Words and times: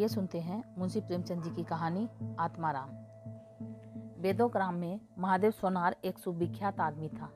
आइए 0.00 0.08
सुनते 0.08 0.40
हैं 0.40 0.62
मुंशी 0.78 1.00
प्रेमचंद 1.00 1.42
जी 1.42 1.50
की 1.50 1.62
कहानी, 1.62 2.08
आत्माराम। 2.38 2.90
राम 4.56 4.74
में 4.74 5.00
महादेव 5.18 5.50
सोनार 5.50 5.96
एक 6.04 6.18
सुविख्यात 6.18 6.80
आदमी 6.80 7.08
था। 7.08 7.30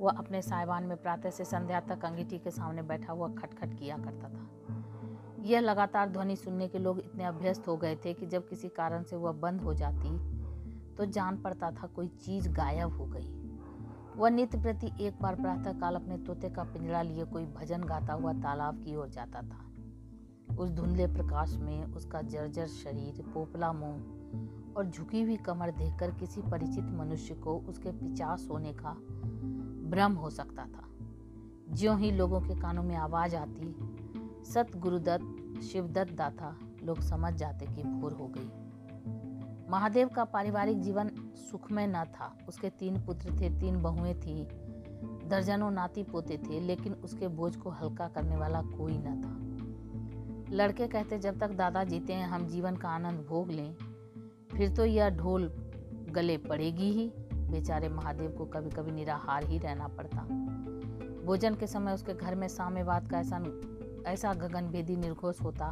वह 0.00 0.10
अपने 0.10 0.42
साइबान 0.42 0.84
में 0.84 0.96
प्रातः 0.96 1.30
से 1.30 1.44
संध्या 1.44 1.80
तक 1.80 2.04
अंगीठी 2.04 2.38
के 2.38 2.50
सामने 2.50 2.82
बैठा 2.82 3.12
हुआ 3.12 3.28
खटखट 3.28 3.78
किया 3.78 3.98
करता 3.98 4.28
था। 4.28 4.48
यह 5.42 5.60
लगातार 5.60 6.08
ध्वनि 6.08 6.36
सुनने 6.36 6.68
के 6.68 6.78
लोग 6.78 6.98
इतने 6.98 7.24
अभ्यस्त 7.24 7.68
हो 7.68 7.76
गए 7.76 7.96
थे 7.96 8.14
कि 8.14 8.26
जब 8.26 8.48
किसी 8.48 8.68
कारण 8.68 9.02
से 9.02 9.16
वह 9.16 9.32
बंद 9.32 9.60
हो 9.60 9.74
जाती 9.74 10.18
तो 10.94 11.06
जान 11.06 11.42
पड़ता 11.42 11.70
था 11.70 11.86
कोई 11.86 12.08
चीज़ 12.08 12.48
गायब 12.48 12.96
हो 12.98 13.06
गई। 13.06 13.28
वह 14.16 14.30
नित्य 14.30 14.62
प्रति 14.62 14.90
एक 15.00 15.22
बार 15.22 15.34
प्रातः 15.34 15.78
काल 15.80 15.94
अपने 15.94 16.18
तोते 16.18 16.50
का 16.50 16.64
पिंजरा 16.64 17.02
लिए 17.02 17.24
कोई 17.24 17.46
भजन 17.46 17.82
गाता 17.82 18.12
हुआ 18.12 18.32
तालाब 18.32 18.84
की 18.84 18.96
ओर 18.96 19.08
जाता 19.08 19.42
था। 19.42 19.70
उस 20.58 20.70
धुंधले 20.70 21.06
प्रकाश 21.06 21.56
में 21.56 21.84
उसका 21.84 22.22
जर्जर 22.22 22.66
शरीर, 22.66 23.24
पोपला 23.34 23.72
मुँह 23.72 24.04
और 24.76 24.86
झुकी 24.86 25.22
हुई 25.22 25.36
कमर 25.36 25.70
देखकर 25.70 26.10
किसी 26.10 26.40
परिचित 26.42 26.84
मनुष्य 26.84 27.34
को 27.34 27.58
उसके 27.58 27.90
पिचास 27.92 28.48
होने 28.50 28.72
का 28.72 28.90
भ्रम 29.90 30.12
हो 30.12 30.30
सकता 30.30 30.62
था। 30.62 30.88
ज्यों 31.74 31.98
ही 31.98 32.10
लोगों 32.10 32.40
के 32.40 32.60
कानों 32.60 32.82
में 32.82 32.96
आवाज़ 32.96 33.36
आती 33.36 33.76
सत 34.44 34.66
गुरुदत्त 34.76 35.60
शिवदत्त 35.60 36.12
दाता 36.12 36.58
लोग 36.82 37.00
समझ 37.00 37.34
जाते 37.34 37.66
कि 37.66 37.82
भोर 37.82 38.12
हो 38.12 38.32
गई। 38.36 38.50
महादेव 39.70 40.08
का 40.08 40.24
पारिवारिक 40.24 40.80
जीवन 40.80 41.10
सुखमय 41.50 41.86
न 41.86 42.04
था। 42.04 42.38
उसके 42.48 42.70
तीन 42.70 43.00
पुत्र 43.02 43.40
थे, 43.40 43.60
तीन 43.60 43.82
बहुएँ 43.82 44.14
थी। 44.14 44.48
दर्जनों 45.28 45.70
नाती 45.70 46.02
पोते 46.02 46.38
थे, 46.38 46.60
लेकिन 46.60 46.92
उसके 46.92 47.28
बोझ 47.28 47.56
को 47.56 47.70
हल्का 47.70 48.08
करने 48.08 48.36
वाला 48.36 48.62
कोई 48.62 48.98
न 48.98 49.20
था। 49.20 49.43
लड़के 50.54 50.86
कहते, 50.86 51.18
जब 51.18 51.38
तक 51.38 51.50
दादा 51.50 51.84
जीते 51.84 52.12
हैं, 52.12 52.26
हम 52.26 52.46
जीवन 52.46 52.76
का 52.76 52.88
आनंद 52.88 53.20
भोग 53.20 53.50
लें। 53.50 53.74
फिर 54.56 54.68
तो 54.68 54.84
यह 54.84 55.08
ढोल 55.10 55.50
गले 56.10 56.36
पड़ेगी 56.36 56.90
ही। 56.90 57.12
बेचारे 57.34 57.88
महादेव 57.88 58.30
को 58.30 58.44
कभी 58.44 58.70
कभी 58.70 58.92
निराहार 58.92 59.44
ही 59.44 59.58
रहना 59.58 59.88
पड़ता। 59.88 60.22
भोजन 61.26 61.54
के 61.54 61.66
समय 61.66 61.92
उसके 61.92 62.14
घर 62.14 62.34
में 62.34 62.48
साम्यवाद 62.48 63.08
का 63.08 63.18
ऐसा 63.18 63.42
ऐसा 64.06 64.32
गगन 64.34 64.68
भेदी 64.68 64.96
निर्घोष 64.96 65.40
होता 65.40 65.70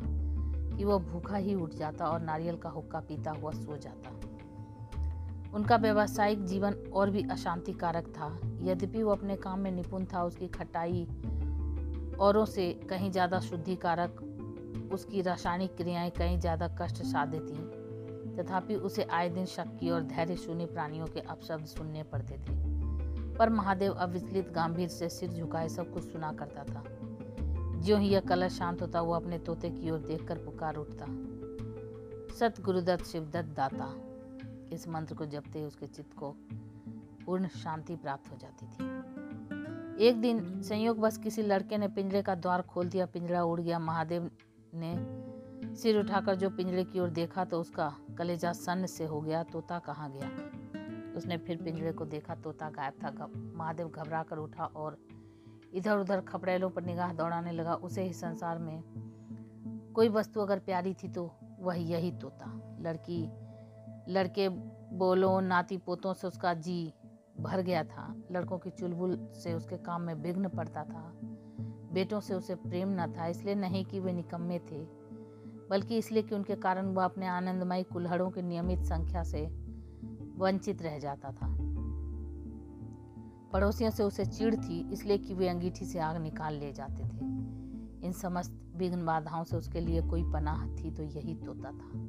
कि 0.76 0.84
वह 0.84 0.98
भूखा 0.98 1.36
ही 1.36 1.54
उठ 1.54 1.74
जाता 1.74 2.06
और 2.06 2.20
नारियल 2.20 2.56
का 2.56 2.68
हुक्का 2.68 3.00
पीता 3.00 3.30
हुआ 3.30 3.50
सो 3.50 3.76
जाता। 3.76 4.10
उनका 5.54 5.76
व्यवसायिक 5.76 6.44
जीवन 6.44 6.74
और 6.92 7.10
भी 7.10 7.22
अशांति 7.30 7.72
कारक 7.72 8.08
था। 8.08 8.38
यद्यपि 8.62 9.02
वो 9.02 9.12
अपने 9.12 9.36
काम 9.36 9.58
में 9.58 9.70
निपुण 9.70 10.04
था, 10.04 10.24
उसकी 10.24 10.48
खटाई 10.48 11.06
औरों 12.20 12.44
से 12.44 12.72
कहीं 12.90 13.10
ज़्यादा 13.10 13.40
शुद्धिकारक 13.40 14.31
उसकी 14.92 15.22
रासायनिक 15.22 15.76
क्रियाएँ 15.76 16.10
कहीं 16.10 16.38
ज़्यादा 16.40 16.68
कष्ट 16.80 17.02
साध्य 17.02 17.38
थीं 17.38 17.82
तथापि 18.36 18.74
उसे 18.74 19.02
आए 19.02 19.28
दिन 19.28 19.44
शक्की 19.44 19.90
और 19.90 20.02
धैर्य 20.02 20.36
शून्य 20.36 20.66
प्राणियों 20.66 21.06
के 21.06 21.20
अपशब्द 21.20 21.66
सुनने 21.66 22.02
पड़ते 22.02 22.34
थे। 22.34 22.60
पर 23.36 23.48
महादेव 23.48 23.92
अविचलित 23.92 24.48
गंभीर 24.48 24.88
से 24.88 25.08
सिर 25.08 25.30
झुकाए 25.30 25.68
सब 25.68 25.92
कुछ 25.92 26.12
सुना 26.12 26.32
करता 26.32 26.64
था। 26.64 26.84
जो 27.80 27.96
ही 27.96 28.08
यह 28.08 28.20
कलश 28.20 28.52
शांत 28.52 28.82
होता, 28.82 29.00
वो 29.00 29.14
अपने 29.14 29.38
तोते 29.38 29.70
की 29.70 29.90
ओर 29.90 29.98
देखकर 29.98 30.38
पुकार 30.38 30.76
उठता। 30.76 31.06
सत 32.34 32.60
गुरुदत्त 32.60 33.04
शिवदत्त 33.04 33.56
दाता, 33.56 33.94
इस 34.72 34.88
मंत्र 34.88 35.14
को 35.14 35.26
जपते 35.26 35.58
ही 35.58 35.64
उसके 35.64 35.86
चित्त 35.86 36.12
को 36.18 36.36
पूर्ण 37.26 37.48
शांति 37.48 37.96
प्राप्त 37.96 38.32
हो 38.32 38.36
जाती 38.36 38.66
थी। 38.66 40.06
एक 40.06 40.20
दिन 40.20 40.62
संयोग 40.62 41.00
बस 41.00 41.18
किसी 41.18 41.42
लड़के 41.42 41.78
ने 41.78 41.88
पिंजरे 41.88 42.22
का 42.22 42.34
द्वार 42.34 42.62
खोल 42.62 42.88
दिया, 42.88 43.06
पिंजरा 43.06 43.42
उड़ 43.42 43.60
गया, 43.60 43.78
महादेव 43.78 44.30
ने 44.74 45.74
सिर 45.74 45.98
उठाकर 45.98 46.34
जो 46.34 46.50
पिंजरे 46.50 46.84
की 46.84 47.00
ओर 47.00 47.10
देखा 47.10 47.44
तो 47.44 47.60
उसका 47.60 47.92
कलेजा 48.18 48.52
सन्न 48.52 48.86
से 48.86 49.04
हो 49.04 49.20
गया, 49.20 49.42
तोता 49.42 49.78
कहाँ 49.78 50.10
गया? 50.12 50.28
उसने 51.16 51.36
फिर 51.36 51.62
पिंजरे 51.62 51.92
को 51.92 52.04
देखा, 52.04 52.34
तोता 52.34 52.70
गायब 52.70 52.94
था। 53.04 53.28
महादेव 53.56 53.88
घबरा 53.88 54.22
कर 54.22 54.38
उठा 54.38 54.64
और 54.64 54.98
इधर 55.74 55.98
उधर 55.98 56.20
खपड़ेलों 56.20 56.70
पर 56.70 56.82
निगाह 56.82 57.12
दौड़ाने 57.12 57.52
लगा। 57.52 57.74
उसे 57.74 58.02
ही 58.02 58.12
संसार 58.12 58.58
में 58.58 58.82
कोई 59.94 60.08
वस्तु 60.08 60.40
अगर 60.40 60.58
प्यारी 60.58 60.94
थी 60.94 61.08
तो 61.08 61.30
वह 61.60 61.76
यही 61.76 62.12
तोता। 62.12 62.78
लड़की, 62.80 63.22
लड़के 64.08 64.48
बोलो, 64.48 65.40
नाती 65.40 65.76
पोतों 65.76 66.12
से 66.14 66.26
उसका 66.26 66.54
जी 66.54 66.92
भर 67.40 67.60
गया 67.60 67.84
था। 67.84 68.14
लड़कों 68.32 68.58
की 68.58 68.70
चुलबुल 68.70 69.16
से 69.34 69.54
उसके 69.54 69.76
काम 69.76 70.02
में 70.02 70.14
विघ्न 70.14 70.48
पड़ता 70.48 70.84
था। 70.84 71.12
बेटों 71.92 72.20
से 72.20 72.34
उसे 72.34 72.54
प्रेम 72.54 72.88
न 72.90 73.12
था, 73.12 73.26
इसलिए 73.26 73.54
नहीं 73.54 73.84
कि 73.84 74.00
वे 74.00 74.12
निकम्मे 74.12 74.58
थे, 74.58 74.82
बल्कि 75.70 75.98
इसलिए 75.98 76.22
कि 76.22 76.34
उनके 76.34 76.54
कारण 76.54 76.86
वह 76.86 77.04
अपने 77.04 77.26
आनंदमयी 77.26 77.82
कुल्हड़ों 77.82 78.30
की 78.30 78.42
नियमित 78.42 78.78
संख्या 78.78 79.22
से 79.22 79.46
वंचित 80.36 80.82
रह 80.82 80.98
जाता 80.98 81.32
था। 81.32 81.48
पड़ोसियों 83.52 83.90
से 83.90 84.02
उसे 84.02 84.24
चिढ़ 84.24 84.54
थी, 84.54 84.92
इसलिए 84.92 85.18
कि 85.18 85.34
वे 85.34 85.48
अंगीठी 85.48 85.84
से 85.84 85.98
आग 85.98 86.16
निकाल 86.16 86.54
ले 86.54 86.72
जाते 86.72 87.04
थे। 87.04 87.26
इन 88.06 88.12
समस्त 88.12 88.58
विघ्न 88.76 89.04
बाधाओं 89.04 89.44
से 89.44 89.56
उसके 89.56 89.80
लिए 89.80 90.02
कोई 90.02 90.22
पनाह 90.32 90.66
थी 90.66 90.90
तो 90.90 91.02
यही 91.02 91.34
तोता 91.34 91.70
था। 91.70 92.08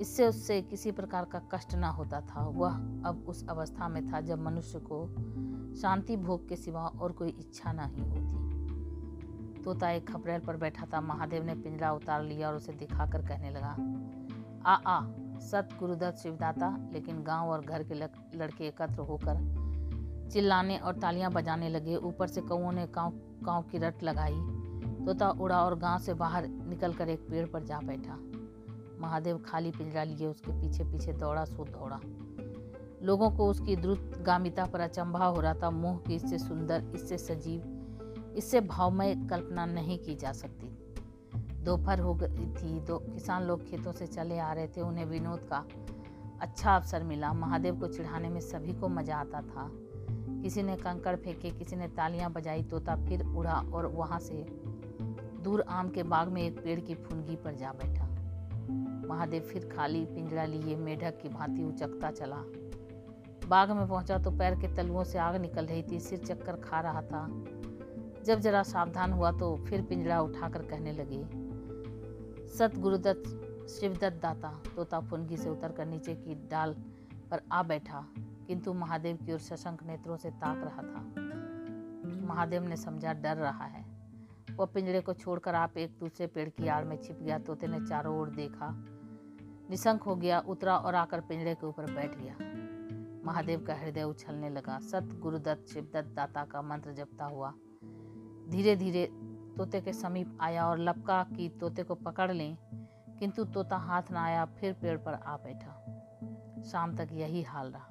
इससे 0.00 0.26
उससे 0.26 0.62
किसी 0.62 0.92
प्रकार 0.92 1.24
का 1.24 1.38
कष्ट 1.38 1.74
ना 1.74 1.88
होता 1.88 2.20
था। 2.20 2.46
वह 2.46 2.74
अब 3.08 3.24
उस 3.28 3.46
अवस्था 3.48 3.88
में 3.88 4.12
था 4.12 4.20
जब 4.20 4.38
मनुष्य 4.38 4.78
को 4.78 5.06
शांति 5.74 6.16
भोग 6.16 6.48
के 6.48 6.56
सिवा 6.56 6.86
और 6.86 7.12
कोई 7.12 7.28
इच्छा 7.28 7.72
नहीं 7.72 8.02
होती। 8.02 8.53
तोता 9.64 9.90
एक 9.90 10.08
खपरेल 10.08 10.40
पर 10.40 10.56
बैठा 10.56 10.86
था। 10.92 11.00
महादेव 11.00 11.44
ने 11.44 11.54
पिंजरा 11.54 11.92
उतार 11.92 12.22
लिया 12.22 12.48
और 12.48 12.54
उसे 12.54 12.72
दिखाकर 12.74 13.26
कहने 13.26 13.50
लगा 13.50 13.76
आ 14.66 14.74
आ 14.74 15.00
सत 15.40 15.68
गुरुदत्त 15.78 16.18
शिवदाता, 16.18 16.76
लेकिन 16.92 17.22
गाँव 17.22 17.50
और 17.50 17.60
घर 17.60 17.82
के 17.82 17.94
लड़के 17.94 18.66
एकत्र 18.66 19.00
होकर 19.00 19.42
चिल्लाने 20.32 20.76
और 20.78 20.94
तालियाँ 20.94 21.30
बजाने 21.32 21.68
लगे। 21.68 21.96
ऊपर 21.96 22.26
से 22.26 22.40
कौओं 22.40 22.72
ने 22.72 22.86
काव 22.86 23.10
काव 23.46 23.62
की 23.62 23.78
रट 23.78 24.02
लगाई। 24.02 24.40
तोता 25.06 25.28
उड़ा 25.30 25.60
और 25.64 25.78
गाँव 25.78 25.98
से 25.98 26.14
बाहर 26.14 26.46
निकलकर 26.46 27.08
एक 27.08 27.28
पेड़ 27.30 27.46
पर 27.46 27.64
जा 27.64 27.80
बैठा। 27.80 28.18
महादेव 29.00 29.42
खाली 29.46 29.70
पिंजरा 29.70 30.04
लिए 30.04 30.26
उसके 30.26 30.52
पीछे 30.52 30.84
पीछे 30.84 31.12
दौड़ा 31.12 31.44
सो 31.44 31.64
दौड़ा। 31.64 32.00
लोगों 33.02 33.30
को 33.30 33.48
उसकी 33.50 33.76
द्रुत 33.76 34.18
गामिता 34.22 34.64
पर 34.64 34.80
अचंभा 34.80 35.26
हो 35.26 35.40
रहा 35.40 35.54
था। 35.54 35.70
मुँह 35.70 35.98
की 35.98 36.14
इससे 36.14 36.38
सुंदर, 36.38 36.90
इससे 36.94 37.18
सजीव 37.18 37.62
इससे 38.36 38.60
भावमय 38.60 39.14
कल्पना 39.30 39.66
नहीं 39.66 39.98
की 39.98 40.14
जा 40.14 40.32
सकती। 40.32 40.66
दोपहर 41.64 42.00
हो 42.00 42.14
गई 42.14 42.46
थी, 42.54 42.80
दो 42.80 42.98
किसान 42.98 43.42
लोग 43.42 43.64
खेतों 43.64 43.92
से 43.92 44.06
चले 44.06 44.38
आ 44.38 44.52
रहे 44.52 44.68
थे। 44.68 44.80
उन्हें 44.80 45.04
विनोद 45.04 45.40
का 45.40 45.64
अच्छा 46.40 46.76
अवसर 46.76 47.02
मिला। 47.02 47.32
महादेव 47.32 47.80
को 47.80 47.86
चिढ़ाने 47.86 48.28
में 48.28 48.40
सभी 48.40 48.72
को 48.72 48.88
मज़ा 48.88 49.16
आता 49.16 49.40
था। 49.40 49.68
किसी 50.42 50.62
ने 50.62 50.76
कंकड़ 50.76 51.16
फेंके, 51.16 51.50
किसी 51.50 51.76
ने 51.76 51.88
तालियाँ 51.88 52.32
बजाई, 52.32 52.62
तोता 52.62 52.96
फिर 52.96 53.24
उड़ा 53.26 53.54
और 53.74 53.86
वहाँ 53.86 54.18
से 54.20 54.46
दूर 55.42 55.64
आम 55.68 55.88
के 55.88 56.02
बाग 56.02 56.28
में 56.28 56.42
एक 56.42 56.58
पेड़ 56.64 56.80
की 56.80 56.94
फुनगी 56.94 57.36
पर 57.36 57.54
जा 57.54 57.72
बैठा। 57.72 58.08
महादेव 59.08 59.42
फिर 59.42 59.68
खाली 59.76 60.04
पिंजरा 60.04 60.44
लिए 60.44 60.76
मेढक 60.76 61.18
की 61.22 61.28
भांति 61.28 61.64
उचकता 61.64 62.10
चला। 62.10 62.42
बाग 63.48 63.70
में 63.70 63.88
पहुँचा 63.88 64.18
तो 64.18 64.30
पैर 64.30 64.54
के 64.54 64.74
तलुओं 64.74 65.04
से 65.04 65.18
आग 65.18 65.36
निकल 65.36 65.66
रही 65.66 65.82
थी। 65.82 66.00
सिर 66.00 66.18
चक्कर 66.18 66.56
खा 66.56 66.80
रहा 66.80 67.02
था। 67.02 67.26
जब 68.24 68.40
जरा 68.40 68.62
सावधान 68.62 69.12
हुआ 69.12 69.30
तो 69.32 69.54
फिर 69.66 69.82
पिंजरा 69.82 70.20
उठाकर 70.20 70.62
कहने 70.62 70.92
लगे 70.92 71.22
सत 72.48 72.78
गुरुदत्त 72.78 73.66
शिवदत्त 73.70 74.20
दाता 74.22 74.52
तोता 74.76 75.00
फुनगी 75.00 75.36
से 75.36 75.48
उतरकर 75.50 75.86
नीचे 75.86 76.14
की 76.14 76.34
डाल 76.50 76.74
पर 77.30 77.40
आ 77.52 77.62
बैठा, 77.62 78.04
किंतु 78.46 78.72
महादेव 78.74 79.16
की 79.16 79.32
ओर 79.32 79.38
सशंक 79.38 79.82
नेत्रों 79.82 80.16
से 80.16 80.30
ताक 80.32 80.58
रहा 80.58 80.82
था। 80.82 81.02
महादेव 82.26 82.62
ने 82.62 82.76
समझा, 82.76 83.12
डर 83.14 83.36
रहा 83.36 83.64
है। 83.64 83.84
वह 84.50 84.66
पिंजरे 84.66 85.00
को 85.00 85.12
छोड़कर 85.12 85.54
आप 85.54 85.76
एक 85.78 85.98
दूसरे 86.00 86.26
पेड़ 86.26 86.48
की 86.48 86.68
आड़ 86.68 86.84
में 86.84 86.96
छिप 86.96 87.18
गया, 87.22 87.38
तोते 87.38 87.66
ने 87.66 87.80
चारों 87.86 88.18
ओर 88.20 88.30
देखा 88.30 88.70
निशंक 89.70 90.02
हो 90.02 90.16
गया, 90.16 90.38
उतरा 90.40 90.76
और 90.76 90.94
आकर 90.94 91.20
पिंजरे 91.20 91.54
के 91.54 91.66
ऊपर 91.66 91.92
बैठ 91.94 92.18
गया। 92.18 92.36
महादेव 93.26 93.64
का 93.66 93.74
हृदय 93.74 94.02
उछलने 94.02 94.50
लगा। 94.50 94.78
सत 94.82 95.18
गुरुदत्त 95.20 95.72
शिवदत्त 95.72 96.14
दाता 96.16 96.44
का 96.44 96.62
मंत्र 96.62 96.92
जपता 96.92 97.24
हुआ 97.26 97.52
धीरे 98.48 98.76
धीरे 98.76 99.04
तोते 99.56 99.80
के 99.80 99.92
समीप 99.92 100.38
आया 100.40 100.66
और 100.66 100.78
लपका 100.78 101.22
कि 101.36 101.48
तोते 101.48 101.82
को 101.82 101.94
पकड़ 101.94 102.32
लें, 102.32 102.56
किंतु 103.18 103.44
तोता 103.44 103.76
हाथ 103.76 104.02
ना 104.10 104.24
आया, 104.24 104.44
फिर 104.44 104.72
पेड़ 104.72 104.98
पर 104.98 105.14
आ 105.14 105.36
बैठा। 105.36 106.62
शाम 106.62 106.96
तक 106.96 107.08
यही 107.12 107.42
हाल 107.42 107.70
रहा। 107.70 107.90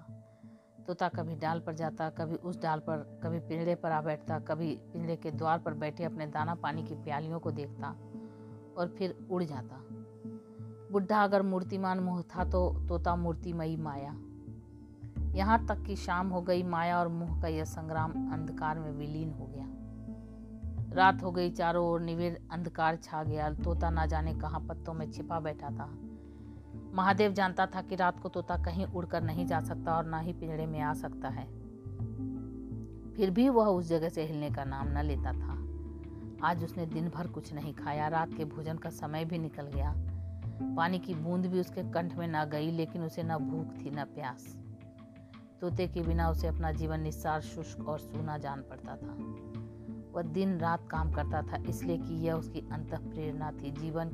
तोता 0.87 1.07
कभी 1.07 1.35
डाल 1.35 1.59
पर 1.59 1.73
जाता, 1.73 2.09
कभी 2.09 2.35
उस 2.35 2.61
डाल 2.61 2.79
पर, 2.79 3.21
कभी 3.23 3.39
पिंजरे 3.39 3.75
पर 3.75 3.91
आ 3.91 4.01
बैठता, 4.01 4.39
कभी 4.39 4.75
पिंजरे 4.93 5.15
के 5.15 5.31
द्वार 5.31 5.59
पर 5.59 5.73
बैठे 5.73 6.03
अपने 6.03 6.27
दाना 6.27 6.55
पानी 6.55 6.83
की 6.83 6.95
प्यालियों 6.95 7.39
को 7.39 7.51
देखता 7.51 7.95
और 8.77 8.95
फिर 8.97 9.27
उड़ 9.31 9.43
जाता। 9.43 9.79
बुढ़ा 10.91 11.23
अगर 11.23 11.41
मूर्तिमान 11.41 11.99
मुँह 11.99 12.21
था 12.21 12.43
तो 12.43 12.85
तोता 12.89 13.15
मूर्तिमयी 13.15 13.77
माया। 13.77 14.15
यहाँ 15.35 15.65
तक 15.67 15.83
कि 15.83 15.95
शाम 15.95 16.29
हो 16.29 16.41
गई, 16.41 16.63
माया 16.63 16.99
और 16.99 17.07
मुँह 17.07 17.41
का 17.41 17.47
यह 17.47 17.63
संग्राम 17.63 18.11
अंधकार 18.33 18.79
में 18.79 18.91
विलीन 18.91 19.31
हो 19.31 19.45
गया। 19.45 19.72
रात 20.93 21.23
हो 21.23 21.31
गई 21.31 21.51
चारों 21.51 21.87
ओर, 21.87 22.01
निविड़ 22.01 22.35
अंधकार 22.51 22.95
छा 22.95 23.23
गया। 23.23 23.53
तोता 23.53 23.89
ना 23.89 24.05
जाने 24.05 24.33
कहाँ 24.33 24.59
पत्तों 24.59 24.93
में 24.93 25.11
छिपा 25.11 25.39
बैठा 25.39 25.69
था। 25.69 25.89
महादेव 26.93 27.33
जानता 27.33 27.65
था 27.65 27.81
कि 27.81 27.95
रात 27.95 28.19
को 28.19 28.29
तोता 28.29 28.57
कहीं 28.57 28.85
उड़कर 28.85 29.23
नहीं 29.23 29.45
जा 29.45 29.59
सकता 29.61 29.97
और 29.97 30.05
ना 30.05 30.19
ही 30.19 30.33
पिंजड़े 30.33 30.65
में 30.65 30.79
आ 30.79 30.93
सकता 30.93 31.29
है। 31.29 31.45
फिर 33.13 33.29
भी 33.29 33.49
वह 33.49 33.65
उस 33.65 33.87
जगह 33.87 34.09
से 34.09 34.23
हिलने 34.23 34.49
का 34.49 34.63
नाम 34.63 34.87
न 34.87 35.03
लेता 35.03 35.33
था। 35.33 35.53
आज 36.47 36.63
उसने 36.63 36.85
दिन 36.85 37.09
भर 37.09 37.27
कुछ 37.27 37.53
नहीं 37.53 37.73
खाया। 37.73 38.07
रात 38.07 38.33
के 38.33 38.45
भोजन 38.45 38.77
का 38.77 38.89
समय 38.89 39.25
भी 39.25 39.37
निकल 39.37 39.63
गया। 39.63 39.93
पानी 40.77 40.99
की 40.99 41.15
बूंद 41.15 41.45
भी 41.45 41.59
उसके 41.59 41.83
कंठ 41.91 42.15
में 42.15 42.27
न 42.27 42.45
गई, 42.45 42.71
लेकिन 42.71 43.03
उसे 43.03 43.23
न 43.23 43.37
भूख 43.37 43.85
थी, 43.85 43.91
न 43.91 44.03
प्यास। 44.03 44.57
तोते 45.61 45.87
के 45.87 46.01
बिना 46.01 46.29
उसे 46.29 46.47
अपना 46.47 46.71
जीवन 46.71 46.99
निस्सार, 46.99 47.41
शुष्क 47.41 47.87
और 47.87 47.99
सूना 47.99 48.37
जान 48.37 48.61
पड़ता 48.61 48.95
था। 48.95 49.15
वह 50.13 50.21
दिन 50.21 50.57
रात 50.57 50.89
काम 50.89 51.11
करता 51.11 51.41
था, 51.41 51.63
इसलिए 51.69 51.97
कि 51.97 52.13
यह 52.13 52.33
उसकी 52.33 52.59
अंत 52.71 52.95
प्रेरणा 52.95 53.51
थी। 53.51 53.71
जीवन 53.71 54.11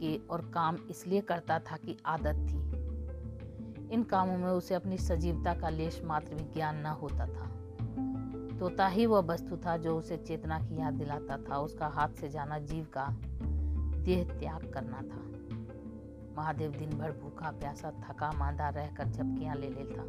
के 0.00 0.16
और 0.16 0.40
काम 0.40 0.76
इसलिए 0.90 1.20
करता 1.20 1.58
था 1.58 1.76
कि 1.76 1.96
आदत 2.06 2.34
थी। 2.34 2.64
इन 3.94 4.02
कामों 4.02 4.38
में 4.38 4.50
उसे 4.50 4.74
अपनी 4.74 4.98
सजीवता 4.98 5.54
का 5.54 5.68
लेश 5.68 6.02
मात्र 6.04 6.34
विज्ञान 6.34 6.76
न 6.76 6.86
होता 6.86 7.26
था। 7.26 7.50
तोता 8.58 8.86
ही 8.86 9.06
वह 9.06 9.20
वस्तु 9.20 9.56
था 9.56 9.76
जो 9.76 9.98
उसे 9.98 10.16
चेतना 10.16 10.58
की 10.58 10.80
याद 10.80 10.94
दिलाता 10.94 11.36
था। 11.36 11.58
उसका 11.58 11.86
हाथ 11.86 12.08
से 12.08 12.28
जाना 12.28 12.58
जीव 12.58 12.84
का 12.84 13.06
देह 14.02 14.24
त्याग 14.24 14.72
करना 14.72 14.98
था। 14.98 15.24
महादेव 16.38 16.70
दिन 16.70 16.90
भर 16.90 17.12
भूखा, 17.12 17.50
प्यासा, 17.50 17.90
थका, 17.90 18.32
मांदा 18.32 18.68
रहकर 18.68 19.04
झपकियाँ 19.04 19.56
ले 19.56 19.68
लेता। 19.68 20.02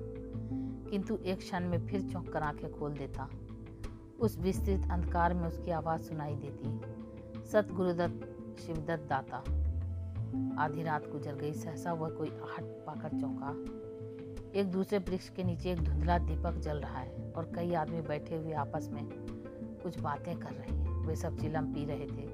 किंतु 0.92 1.16
एक 1.16 1.38
क्षण 1.38 1.68
में 1.68 1.88
फिर 1.88 2.02
चौंक 2.02 2.34
कर 2.34 2.42
आँखें 2.42 2.80
खोल 2.80 2.94
देता। 2.94 3.30
उस 4.20 4.38
विस्तृत 4.38 4.88
अंधकार 4.92 5.34
में 5.34 5.48
उसकी 5.48 5.72
आवाज़ 5.72 6.02
सुनाई 6.02 6.36
देती 6.36 6.82
सत 7.46 7.68
गुरुदत्त 7.72 8.62
शिवदत्त 8.62 9.10
दाता। 9.10 9.38
आधी 10.64 10.84
रात 10.84 11.10
गुजर 11.10 11.36
गई, 11.36 11.54
सहसा 11.54 11.94
वह 11.94 12.10
कोई 12.10 12.30
आहट 12.30 12.64
पाकर 12.64 13.10
चौंका। 13.10 13.50
एक 14.60 14.72
दूसरे 14.72 14.98
वृक्ष 14.98 15.30
के 15.30 15.44
नीचे 15.44 15.72
एक 15.72 15.84
धुंधला 15.84 16.18
दीपक 16.18 16.54
जल 16.54 16.78
रहा 16.78 16.98
है 16.98 17.34
और 17.36 17.52
कई 17.56 17.74
आदमी 17.74 18.02
बैठे 18.02 18.36
हुए 18.36 18.54
आपस 18.54 18.90
में 18.92 19.04
कुछ 19.84 20.00
बातें 20.00 20.40
कर 20.40 20.52
रहे 20.52 20.78
हैं। 20.78 21.08
वे 21.08 21.16
सब 21.16 21.38
चिलम 21.38 21.74
पी 21.74 21.86
रहे 21.86 22.06
थे। 22.06 22.28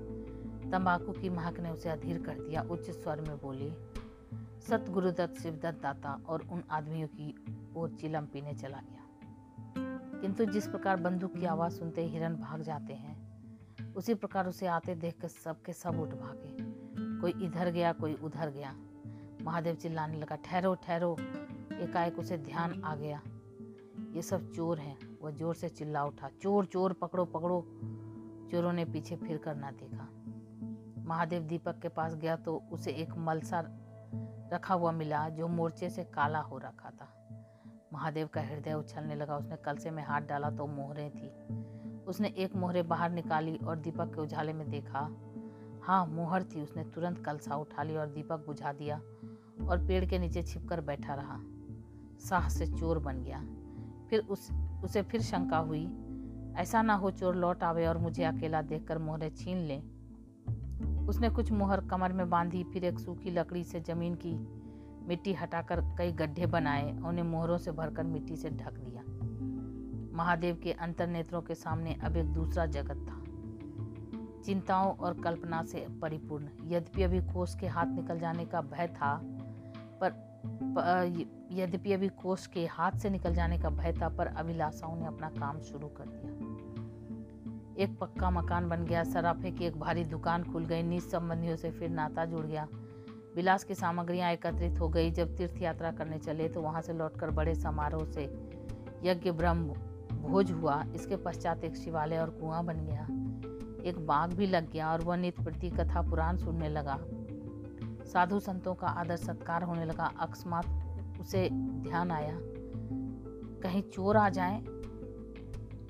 तंबाकू 0.71 1.11
की 1.11 1.29
महक 1.29 1.59
ने 1.59 1.69
उसे 1.69 1.89
अधीर 1.89 2.21
कर 2.21 2.33
दिया, 2.33 2.61
उच्च 2.61 2.89
स्वर 2.89 3.21
में 3.21 3.37
बोली 3.37 3.73
सत 4.69 4.85
गुरुदत्त 4.89 5.41
शिवदत्त 5.41 5.83
दाता 5.83 6.21
और 6.27 6.41
उन 6.51 6.63
आदमियों 6.71 7.07
की 7.07 7.35
ओर 7.75 7.89
चिलम 7.89 8.25
पीने 8.25 8.53
चला 8.53 8.77
गया। 8.77 9.00
किंतु 10.21 10.45
जिस 10.45 10.68
प्रकार 10.68 10.97
बंदूक 10.97 11.35
की 11.35 11.45
आवाज़ 11.45 11.73
सुनते 11.73 12.06
हिरन 12.06 12.35
भाग 12.35 12.62
जाते 12.62 12.94
हैं, 12.94 13.94
उसी 13.94 14.13
प्रकार 14.13 14.47
उसे 14.47 14.68
आते 14.68 14.95
देख 14.95 15.21
कर 15.21 15.27
सबके 15.27 15.73
सब 15.73 16.00
उठ 16.00 16.09
भागे। 16.09 16.56
कोई 17.21 17.31
इधर 17.44 17.71
गया, 17.71 17.94
कोई 17.94 18.13
उधर 18.13 18.50
गया। 18.50 18.75
महादेव 19.44 19.75
चिल्लाने 19.75 20.18
लगा, 20.18 20.35
ठहरो 20.35 20.75
ठहरो। 20.75 21.18
एकाएक 21.73 22.19
उसे 22.19 22.38
ध्यान 22.38 22.81
आ 22.83 22.95
गया। 22.95 23.21
ये 24.15 24.21
सब 24.21 24.51
चोर 24.51 24.79
हैं। 24.79 24.97
वह 25.21 25.31
ज़ोर 25.31 25.56
से 25.56 25.69
चिल्ला 25.69 26.06
उठा, 26.06 26.29
चोर 26.41 26.65
चोर, 26.65 26.94
पकड़ो 26.94 27.25
पकड़ो। 27.25 27.62
चोरों 28.51 28.74
ने 28.74 28.85
पीछे 28.85 29.15
फिर 29.15 29.38
कर 29.38 29.56
ना 29.56 29.71
देखा। 29.71 30.07
महादेव 31.06 31.44
दीपक 31.44 31.79
के 31.79 31.89
पास 31.89 32.15
गया 32.15 32.35
तो 32.35 32.63
उसे 32.71 32.91
एक 32.91 33.13
मलसा 33.17 33.63
रखा 34.53 34.74
हुआ 34.74 34.91
मिला 34.91 35.29
जो 35.29 35.47
मोर्चे 35.47 35.89
से 35.89 36.03
काला 36.03 36.39
हो 36.39 36.57
रखा 36.57 36.89
था। 36.89 37.20
महादेव 37.93 38.27
का 38.27 38.41
हृदय 38.41 38.73
उछलने 38.73 39.15
लगा। 39.15 39.38
उसने 39.38 39.55
कलसे 39.55 39.91
में 39.91 40.03
हाथ 40.03 40.21
डाला 40.21 40.49
तो 40.49 40.67
मोहरे 40.67 41.09
थी। 41.09 41.31
उसने 42.07 42.27
एक 42.27 42.55
मोहरे 42.55 42.83
बाहर 42.83 43.09
निकाली 43.09 43.57
और 43.57 43.75
दीपक 43.75 44.15
के 44.15 44.21
उजाले 44.21 44.53
में 44.53 44.69
देखा। 44.69 45.15
हाँ 45.83 46.05
मोहर 46.05 46.43
थी। 46.43 46.61
उसने 46.61 46.83
तुरंत 46.83 47.17
कलसा 47.25 47.55
उठा 47.55 47.83
ली 47.83 47.95
और 47.95 48.07
दीपक 48.07 48.45
बुझा 48.45 48.73
दिया 48.73 48.97
और 49.67 49.85
पेड़ 49.88 50.05
के 50.05 50.19
नीचे 50.19 50.43
छिपकर 50.43 50.81
बैठा 50.81 51.13
रहा। 51.13 51.39
साह 52.19 52.49
से 52.49 52.67
चोर 52.67 52.99
बन 52.99 53.23
गया। 53.23 53.45
फिर 54.09 54.19
उस, 54.19 54.49
उसे 54.83 55.01
फिर 55.01 55.21
शंका 55.21 55.57
हुई। 55.57 55.85
ऐसा 56.57 56.81
ना 56.81 56.93
हो 56.93 57.11
चोर 57.11 57.35
लौट 57.35 57.63
आवे 57.63 57.88
और 57.88 57.97
मुझे 57.97 58.23
अकेला 58.23 58.61
देखकर 58.61 58.97
मोहरे 58.97 59.29
छीन 59.29 59.57
ले। 59.57 59.77
उसने 61.07 61.29
कुछ 61.29 61.51
मोहर 61.51 61.81
कमर 61.81 62.13
में 62.13 62.29
बांधी, 62.29 62.63
फिर 62.63 62.85
एक 62.85 62.99
सूखी 62.99 63.31
लकड़ी 63.31 63.63
से 63.63 63.79
ज़मीन 63.79 64.15
की 64.15 64.33
मिट्टी 65.07 65.33
हटाकर 65.33 65.81
कई 65.98 66.12
गड्ढे 66.12 66.45
बनाए, 66.45 66.92
उन्हें 67.00 67.24
मोहरों 67.24 67.57
से 67.57 67.71
भरकर 67.71 68.03
मिट्टी 68.03 68.36
से 68.36 68.50
ढक 68.50 68.74
दिया। 68.74 69.03
महादेव 70.13 70.59
के 70.63 70.71
अंतर 70.71 71.07
नेत्रों 71.07 71.42
के 71.42 71.56
सामने 71.56 71.94
अब 72.03 72.18
एक 72.18 72.25
दूसरा 72.25 72.65
जगत 72.65 73.06
था। 73.07 73.19
चिंताओं 74.44 74.92
और 74.95 75.19
कल्पना 75.21 75.63
से 75.63 75.86
परिपूर्ण। 76.01 76.48
यद्यपि 76.63 77.03
अभी 77.03 77.19
कोष 77.24 77.56
के 77.56 77.68
हाथ 77.68 77.86
निकल 77.86 78.19
जाने 78.19 78.45
का 78.45 78.62
भय 78.62 78.88
था, 78.88 79.19
पर 80.03 80.09
यद्यपि 81.51 81.94
अभी 81.94 82.07
कोष 82.21 82.45
के 82.48 82.65
हाथ 82.65 82.92
से 82.92 83.09
निकल 83.09 83.33
जाने 83.33 83.59
का 83.59 83.69
भय 83.69 83.94
था, 83.94 84.09
पर 84.09 84.27
अभिलाषाओं 84.27 84.95
ने 84.95 85.06
अपना 85.06 85.30
काम 85.30 85.59
शुरू 85.59 85.88
कर 85.88 86.06
दिया। 86.07 86.31
एक 87.77 87.98
पक्का 88.00 88.30
मकान 88.30 88.69
बन 88.69 88.86
गया, 88.86 89.03
सराफे 89.03 89.51
की 89.51 89.65
एक 89.65 89.80
भारी 89.80 90.03
दुकान 90.03 90.44
खुल 90.44 90.65
गई, 90.65 90.83
निज 90.83 91.03
संबंधियों 91.03 91.56
से 91.56 91.71
फिर 91.71 91.89
नाता 91.89 92.25
जुड़ 92.25 92.45
गया। 92.45 92.68
विलास 93.35 93.63
की 93.63 93.75
सामग्रियाँ 93.75 94.31
एकत्रित 94.31 94.79
हो 94.79 94.87
गई। 94.89 95.11
जब 95.11 95.35
तीर्थ 95.37 95.61
यात्रा 95.61 95.91
करने 95.91 96.17
चले 96.19 96.47
तो 96.49 96.61
वहाँ 96.61 96.81
से 96.81 96.93
लौटकर 96.93 97.29
बड़े 97.31 97.55
समारोह 97.55 98.05
से 98.05 98.23
यज्ञ 99.03 99.31
ब्रह्म 99.31 99.73
भोज 100.13 100.51
हुआ। 100.51 100.83
इसके 100.95 101.15
पश्चात 101.15 101.63
एक 101.63 101.75
शिवालय 101.75 102.17
और 102.17 102.29
कुआँ 102.31 102.63
बन 102.65 102.85
गया। 102.85 103.03
एक 103.81 104.05
बाग 104.07 104.33
भी 104.33 104.47
लग 104.47 104.71
गया 104.71 104.91
और 104.91 105.01
वह 105.01 105.15
नित्य 105.15 105.43
प्रति 105.43 105.69
कथा 105.69 106.01
पुराण 106.01 106.37
सुनने 106.37 106.69
लगा। 106.69 106.97
साधु 108.05 108.39
संतों 108.39 108.73
का 108.73 108.87
आदर 108.87 109.15
सत्कार 109.15 109.63
होने 109.63 109.85
लगा। 109.85 110.11
अकस्मात 110.19 111.19
उसे 111.21 111.47
ध्यान 111.51 112.11
आया, 112.11 112.37
कहीं 113.63 113.81
चोर 113.83 114.17
आ 114.17 114.27
जाए? 114.29 114.61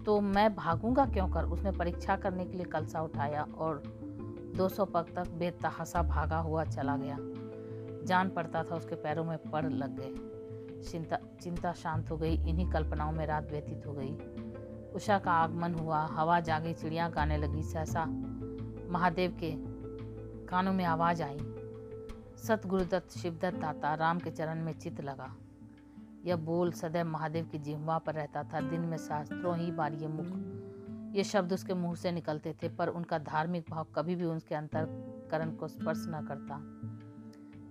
तो 0.05 0.19
मैं 0.21 0.53
भागूँगा 0.55 1.05
क्यों 1.05 1.27
कर? 1.27 1.43
उसने 1.45 1.71
परीक्षा 1.71 2.15
करने 2.15 2.45
के 2.45 2.57
लिए 2.57 2.65
कलसा 2.65 3.01
उठाया 3.01 3.45
और 3.57 3.81
200 4.57 4.86
पग 4.86 5.06
तक 5.15 5.30
बेतहासा 5.30 6.01
भागा 6.03 6.38
हुआ 6.38 6.63
चला 6.63 6.98
गया। 6.98 7.18
जान 8.06 8.30
पड़ता 8.30 8.63
था 8.63 8.75
उसके 8.75 8.95
पैरों 8.95 9.24
में 9.24 9.38
पड़ 9.38 9.65
लग 9.65 10.00
गए। 10.00 10.31
चिंता 10.83 11.18
चिंता 11.42 11.74
शांत 11.74 12.12
हो 12.12 12.18
गई, 12.18 12.36
इन्हीं 12.36 12.71
कल्पनाओं 12.71 13.12
में 13.12 13.25
रात 13.25 13.51
व्यतीत 13.51 13.88
हो 13.88 13.94
गई। 13.94 14.18
उषा 14.95 15.19
का 15.19 15.31
आगमन 15.31 15.74
हुआ, 15.74 16.06
हवा 16.06 16.39
जागी, 16.39 16.74
चिड़िया 16.74 17.09
गाने 17.09 17.38
लगी, 17.38 17.63
सहसा 17.63 18.06
महादेव 18.89 19.38
के 19.43 19.51
कानों 20.46 20.74
में 20.74 20.86
आवाज़ 20.86 21.24
आई। 21.24 21.38
सतगुरुदत्त, 22.38 23.10
शिवदत्त 23.10 23.58
दाता 23.58 23.93
राम 23.93 24.20
के 24.20 24.31
चरण 24.31 24.63
में 24.63 24.74
चित 24.74 25.01
लगा। 25.01 25.36
यह 26.25 26.36
बोल 26.36 26.72
सदैव 26.72 27.05
महादेव 27.05 27.46
की 27.46 27.60
जिह्वा 27.60 27.98
पर 27.98 28.13
रहता 28.13 28.43
था। 28.43 28.62
दिन 28.62 28.81
में 28.81 28.98
शास्त्रों 28.98 29.58
ही 29.58 29.72
बार 29.72 29.93
ये 29.93 30.08
मुख 30.08 30.25
ये 31.12 31.24
शब्द 31.24 31.53
उसके 31.53 31.74
मुँह 31.74 31.96
से 31.96 32.12
निकलते 32.12 32.56
थे, 32.63 32.70
पर 32.70 32.88
उनका 32.88 33.18
धार्मिक 33.18 33.65
भाव 33.70 33.88
कभी 33.96 34.15
भी 34.15 34.25
उसके 34.25 34.56
अंतरकरण 34.56 35.56
को 35.56 35.68
स्पर्श 35.68 36.06
न 36.10 36.25
करता। 36.27 36.82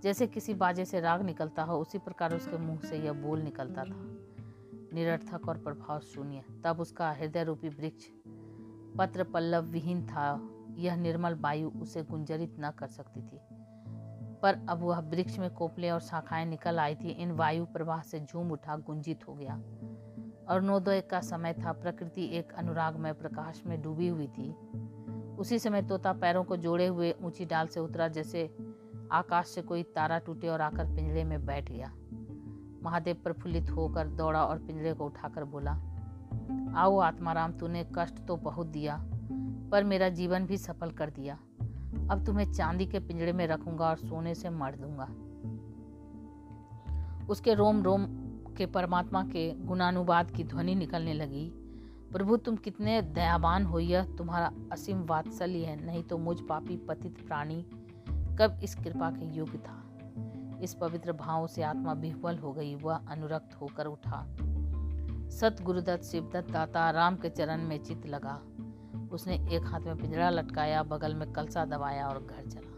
जैसे 0.02 0.26
किसी 0.26 0.54
बाजे 0.54 0.84
से 0.84 1.00
राग 1.00 1.22
निकलता 1.22 1.62
हो, 1.62 1.78
उसी 1.78 1.98
प्रकार 1.98 2.34
उसके 2.34 2.58
मुँह 2.58 2.80
से 2.80 2.98
यह 2.98 3.12
बोल 3.12 3.40
निकलता 3.40 3.84
था। 3.84 4.16
निरर्थक 4.94 5.48
और 5.48 5.58
प्रभाव 5.58 6.00
शून्य। 6.00 6.42
तब 6.64 6.80
उसका 6.80 7.12
हृदय 7.12 7.44
रूपी 7.44 7.68
वृक्ष 7.68 8.04
पत्र 8.98 9.24
पल्लव 9.24 9.62
विहीन 9.64 10.06
था। 10.06 10.50
यह 10.70 10.96
निर्मल 10.96 11.34
वायु 11.34 11.70
उसे 11.70 12.02
गुंजरित 12.02 12.56
न 12.60 12.70
कर 12.70 12.86
सकती 12.86 13.20
थी। 13.22 13.38
पर 14.42 14.66
अब 14.68 14.78
वह 14.78 14.98
वृक्ष 14.98 15.38
में 15.38 15.54
कोपले 15.54 15.90
और 15.90 16.00
शाखाएँ 16.00 16.46
निकल 16.46 16.78
आई 16.78 16.94
थी। 16.94 17.08
इन 17.08 17.32
वायु 17.32 17.64
प्रवाह 17.64 18.02
से 18.02 18.20
झूम 18.20 18.50
उठा, 18.50 18.76
गुंजित 18.76 19.28
हो 19.28 19.34
गया। 19.34 19.62
अरुणोदय 20.50 21.00
का 21.00 21.20
समय 21.20 21.52
था, 21.52 21.72
प्रकृति 21.72 22.24
एक 22.38 22.52
अनुरागमय 22.52 23.12
प्रकाश 23.12 23.62
में 23.66 23.82
डूबी 23.82 24.08
हुई 24.08 24.26
थी। 24.26 24.50
उसी 25.36 25.58
समय 25.58 25.82
तोता 25.82 26.12
पैरों 26.12 26.44
को 26.44 26.56
जोड़े 26.56 26.86
हुए 26.86 27.14
ऊँची 27.22 27.44
डाल 27.44 27.66
से 27.66 27.80
उतरा, 27.80 28.08
जैसे 28.08 28.56
आकाश 29.12 29.46
से 29.46 29.62
कोई 29.62 29.82
तारा 29.82 30.18
टूटे 30.18 30.48
और 30.48 30.60
आकर 30.60 30.84
पिंजरे 30.84 31.24
में 31.24 31.46
बैठ 31.46 31.70
गया। 31.72 31.92
महादेव 32.82 33.16
प्रफुल्लित 33.24 33.70
होकर 33.70 34.06
दौड़ा 34.06 34.44
और 34.44 34.58
पिंजरे 34.58 34.94
को 34.94 35.04
उठाकर 35.04 35.44
बोला, 35.44 35.72
आओ 36.76 36.98
आत्माराम, 36.98 37.52
तूने 37.52 37.86
कष्ट 37.94 38.26
तो 38.26 38.36
बहुत 38.36 38.66
दिया, 38.66 38.96
पर 39.72 39.84
मेरा 39.84 40.08
जीवन 40.08 40.46
भी 40.46 40.56
सफल 40.58 40.90
कर 40.90 41.10
दिया। 41.10 41.38
अब 42.10 42.24
तुम्हें 42.26 42.52
चांदी 42.52 42.86
के 42.86 42.98
पिंजरे 42.98 43.32
में 43.32 43.46
रखूँगा 43.46 43.88
और 43.88 43.96
सोने 43.96 44.34
से 44.34 44.50
मर 44.50 44.76
दूँगा 44.76 45.08
उसके 47.28 47.54
रोम 47.54 47.82
रोम 47.82 48.19
के 48.56 48.66
परमात्मा 48.66 49.24
के 49.24 49.54
गुणानुवाद 49.54 50.30
की 50.30 50.44
ध्वनि 50.44 50.74
निकलने 50.74 51.12
लगी। 51.12 51.52
प्रभु, 52.12 52.36
तुम 52.36 52.56
कितने 52.56 53.02
दयावान 53.02 53.64
हो, 53.64 53.78
यह 53.78 54.04
तुम्हारा 54.04 54.52
असीम 54.72 55.02
वात्सल्य 55.02 55.64
है, 55.64 55.86
नहीं 55.86 56.02
तो 56.02 56.18
मुझ 56.18 56.40
पापी 56.40 56.76
पतित 56.76 57.26
प्राणी 57.26 57.66
कब 58.08 58.60
इस 58.62 58.74
कृपा 58.74 59.10
के 59.10 59.24
योग्य 59.24 59.58
था? 59.58 59.86
इस 60.62 60.74
पवित्र 60.74 61.12
भाव 61.12 61.46
से 61.46 61.62
आत्मा 61.62 61.92
विह्वल 61.92 62.38
हो 62.38 62.52
गई, 62.52 62.74
वह 62.74 62.94
अनुरक्त 62.94 63.54
होकर 63.54 63.86
उठा। 63.86 64.26
सत 65.30 65.56
गुरुदत्त 65.62 66.04
शिवदत्त 66.04 66.50
दाता, 66.50 66.90
राम 66.90 67.16
के 67.16 67.28
चरण 67.28 67.62
में 67.62 67.82
चित 67.82 68.06
लगा। 68.06 68.42
उसने 69.12 69.34
एक 69.50 69.62
हाथ 69.66 69.80
में 69.80 69.96
पिंजरा 69.96 70.30
लटकाया, 70.30 70.82
बगल 70.82 71.14
में 71.14 71.32
कलसा 71.32 71.64
दबाया 71.64 72.06
और 72.06 72.26
घर 72.30 72.50
चला। 72.50 72.69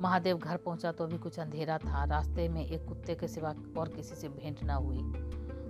महादेव 0.00 0.36
घर 0.36 0.56
पहुँचा 0.56 0.92
तो 0.92 1.06
भी 1.06 1.18
कुछ 1.18 1.38
अंधेरा 1.38 1.78
था। 1.78 2.04
रास्ते 2.04 2.48
में 2.48 2.64
एक 2.66 2.84
कुत्ते 2.86 3.14
के 3.14 3.28
सिवा 3.28 3.54
और 3.78 3.88
किसी 3.88 4.14
से 4.14 4.28
भेंट 4.28 4.62
न 4.64 4.70
हुई 4.70 5.02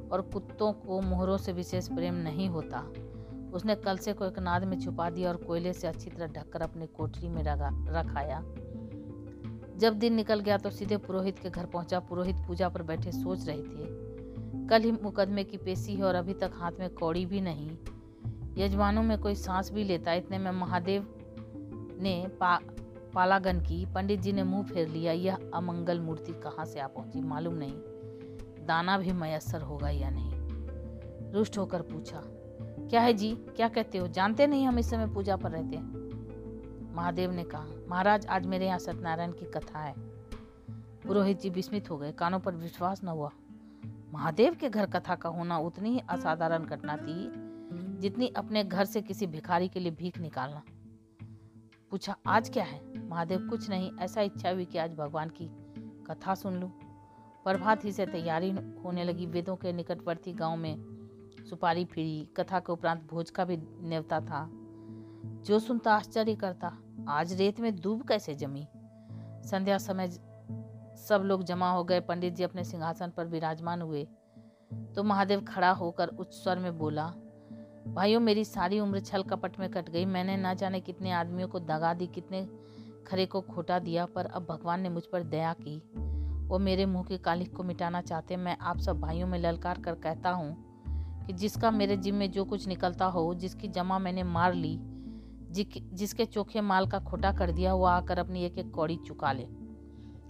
और 0.08 0.20
कुत्तों 0.32 0.72
को 0.72 1.00
मोहरों 1.00 1.36
से 1.36 1.52
विशेष 1.52 1.88
प्रेम 1.88 2.14
नहीं 2.14 2.48
होता। 2.48 2.80
उसने 3.54 3.74
कलसे 3.74 4.12
को 4.12 4.24
एक 4.24 4.38
नाद 4.38 4.64
में 4.64 4.78
छुपा 4.80 5.08
दिया 5.10 5.28
और 5.28 5.36
कोयले 5.36 5.72
से 5.72 5.86
अच्छी 5.86 6.10
तरह 6.10 6.26
ढककर 6.26 6.62
अपनी 6.62 6.86
कोठरी 6.86 7.28
में 7.28 7.42
रखाया। 7.42 8.40
जब 9.78 9.94
दिन 9.94 10.14
निकल 10.14 10.40
गया 10.40 10.56
तो 10.58 10.70
सीधे 10.70 10.96
पुरोहित 10.96 11.38
के 11.38 11.50
घर 11.50 11.66
पहुँचा। 11.66 12.00
पुरोहित 12.00 12.36
पूजा 12.46 12.68
पर 12.68 12.82
बैठे 12.82 13.12
सोच 13.12 13.46
रहे 13.48 13.58
थे। 13.58 14.68
कल 14.68 14.82
ही 14.82 14.92
मुकदमे 14.92 15.44
की 15.44 15.56
पेशी 15.56 15.94
है 15.94 16.02
और 16.02 16.14
अभी 16.14 16.34
तक 16.34 16.50
हाथ 16.54 16.72
में 16.80 16.88
कौड़ी 16.90 17.24
भी 17.26 17.40
नहीं। 17.40 17.70
यजमानों 18.56 19.02
में 19.02 19.18
कोई 19.20 19.34
सांस 19.34 19.70
भी 19.72 19.84
लेता। 19.84 20.12
इतने 20.12 20.38
में 20.38 20.50
महादेव 20.50 21.06
ने 22.00 22.26
पा 22.40 22.58
पालागन 23.14 23.60
की, 23.60 23.84
पंडित 23.86 24.20
जी 24.20 24.32
ने 24.32 24.42
मुँह 24.42 24.62
फेर 24.62 24.88
लिया, 24.88 25.12
यह 25.12 25.38
अमंगल 25.54 26.00
मूर्ति 26.00 26.32
कहाँ 26.32 26.64
से 26.66 26.80
आ 26.80 26.86
पहुँची? 26.86 27.20
मालूम 27.20 27.54
नहीं। 27.54 28.66
दाना 28.66 28.98
भी 28.98 29.12
मयसर 29.12 29.62
होगा 29.62 29.88
या 29.88 30.10
नहीं? 30.10 30.30
रुष्ट 31.32 31.58
होकर 31.58 31.82
पूछा, 31.82 32.22
क्या 32.90 33.00
है 33.00 33.12
जी? 33.12 33.34
क्या 33.34 33.68
कहते 33.68 33.98
हो? 33.98 34.08
जानते 34.08 34.46
नहीं 34.46 34.66
हम 34.66 34.78
इस 34.78 34.90
समय 34.90 35.06
पूजा 35.06 35.36
पर 35.36 35.50
रहते 35.50 35.76
हैं? 35.76 36.94
महादेव 36.94 37.30
ने 37.30 37.44
कहा, 37.44 37.66
महाराज, 37.88 38.26
आज 38.26 38.46
मेरे 38.46 38.66
यहाँ 38.66 38.78
सत्यनारायण 38.78 39.32
की 39.32 39.46
कथा 39.46 39.78
है। 39.78 39.94
पुरोहित 41.06 41.40
जी 41.40 41.50
विस्मित 41.50 41.90
हो 41.90 41.96
गए, 41.96 42.12
कानों 42.12 42.40
पर 42.40 42.54
विश्वास 42.54 43.04
न 43.04 43.08
हुआ। 43.08 43.30
महादेव 44.12 44.54
के 44.54 44.68
घर 44.70 44.86
कथा 44.86 45.14
का 45.14 45.28
होना 45.28 45.58
उतनी 45.58 45.90
ही 45.90 46.00
असाधारण 46.10 46.64
घटना 46.64 46.96
थी, 46.96 47.30
जितनी 48.00 48.28
अपने 48.28 48.64
घर 48.64 48.84
से 48.84 49.02
किसी 49.02 49.26
भिखारी 49.26 49.68
के 49.68 49.80
लिए 49.80 49.92
भीख 49.92 50.18
निकालना। 50.18 50.62
पूछा, 51.90 52.16
आज 52.26 52.48
क्या 52.48 52.64
है? 52.64 53.08
महादेव, 53.08 53.46
कुछ 53.48 53.70
नहीं, 53.70 53.90
ऐसा 53.98 54.20
इच्छा 54.20 54.50
हुई 54.50 54.64
कि 54.64 54.78
आज 54.78 54.94
भगवान 54.94 55.28
की 55.28 55.50
कथा 56.06 56.34
सुन 56.34 56.60
लूँ। 56.60 56.70
प्रभात 57.44 57.84
ही 57.84 57.92
से 57.92 58.06
तैयारी 58.06 58.50
होने 58.84 59.04
लगी। 59.04 59.26
वेदों 59.26 59.56
के 59.56 59.72
निकटवर्ती 59.72 60.32
गाँव 60.32 60.56
में 60.56 60.76
सुपारी 61.50 61.84
फिरी 61.84 62.28
कथा 62.36 62.60
के 62.60 62.72
उपरांत 62.72 63.08
भोज 63.10 63.30
का 63.30 63.44
भी 63.44 63.56
न्यवता 63.62 64.20
था। 64.20 64.50
जो 65.44 65.58
सुनता 65.58 65.94
आश्चर्य 65.94 66.34
करता, 66.34 66.78
आज 67.08 67.32
रेत 67.32 67.60
में 67.60 67.80
दूब 67.80 68.02
कैसे 68.02 68.34
जमी? 68.34 68.68
संध्या 69.48 69.78
समय 69.78 70.08
सब 70.96 71.22
लोग 71.24 71.42
जमा 71.42 71.72
हो 71.72 71.84
गए। 71.84 72.00
पंडित 72.00 72.34
जी 72.34 72.44
अपने 72.44 72.64
सिंहासन 72.64 73.10
पर 73.10 73.26
विराजमान 73.26 73.82
हुए। 73.82 74.08
तो 74.96 75.02
महादेव 75.02 75.40
खड़ा 75.40 75.70
होकर 75.70 76.08
उच्च 76.08 76.34
स्वर 76.34 76.58
में 76.58 76.78
बोला 76.78 77.14
भाइयों, 77.88 78.20
मेरी 78.20 78.44
सारी 78.44 78.80
उम्र 78.80 79.00
छल 79.00 79.22
कपट 79.22 79.58
में 79.60 79.68
कट 79.70 79.88
गई। 79.90 80.04
मैंने 80.04 80.36
ना 80.36 80.54
जाने 80.54 80.80
कितने 80.80 81.12
आदमियों 81.12 81.48
को 81.48 81.60
दगा 81.60 81.94
दी, 81.94 82.06
कितने 82.06 82.46
खरे 83.06 83.26
को 83.26 83.40
खोटा 83.40 83.78
दिया, 83.78 84.06
पर 84.06 84.26
अब 84.26 84.46
भगवान 84.50 84.80
ने 84.80 84.88
मुझ 84.88 85.02
पर 85.04 85.22
दया 85.22 85.52
की। 85.52 85.78
वो 86.48 86.58
मेरे 86.58 86.86
मुँह 86.86 87.04
की 87.04 87.18
कालिक 87.18 87.52
को 87.56 87.62
मिटाना 87.62 88.00
चाहते 88.00 88.36
मैं 88.36 88.56
आप 88.58 88.78
सब 88.78 89.00
भाइयों 89.00 89.26
में 89.28 89.38
ललकार 89.38 89.80
कर 89.80 89.94
कहता 89.94 90.30
हूँ 90.30 91.24
कि 91.26 91.32
जिसका 91.32 91.70
मेरे 91.70 91.96
जिम 91.96 92.14
में 92.14 92.30
जो 92.30 92.44
कुछ 92.44 92.66
निकलता 92.68 93.04
हो, 93.04 93.34
जिसकी 93.34 93.68
जमा 93.68 93.98
मैंने 93.98 94.22
मार 94.22 94.54
ली 94.54 94.78
जिसके 95.52 96.24
चोखे 96.24 96.60
माल 96.60 96.86
का 96.86 96.98
खोटा 96.98 97.32
कर 97.32 97.52
दिया, 97.52 97.74
वो 97.74 97.84
आकर 97.84 98.18
अपनी 98.18 98.44
एक 98.44 98.58
एक 98.58 98.70
कौड़ी 98.70 98.96
चुका 98.96 99.32
ले। 99.32 99.46